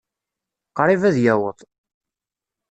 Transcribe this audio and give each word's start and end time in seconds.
Qṛib 0.77 1.01
ad 1.09 1.17
yaweḍ. 1.23 1.59